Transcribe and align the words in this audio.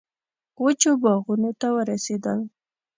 وچو 0.63 0.91
باغونو 1.01 1.51
ته 1.59 1.67
ورسېدل. 1.75 2.39